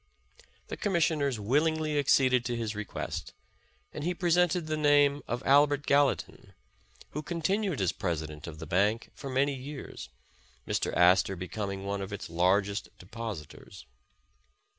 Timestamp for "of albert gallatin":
5.27-6.53